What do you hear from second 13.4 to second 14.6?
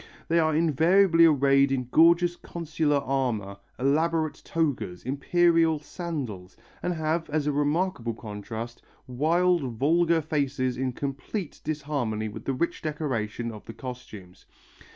of the costumes.